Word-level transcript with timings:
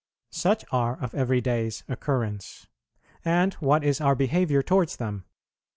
Such 0.31 0.65
are 0.71 0.99
of 0.99 1.13
every 1.13 1.41
day's 1.41 1.83
occurrence; 1.87 2.65
and 3.23 3.53
what 3.59 3.83
is 3.83 4.01
our 4.01 4.15
behaviour 4.15 4.63
towards 4.63 4.95
them? 4.97 5.25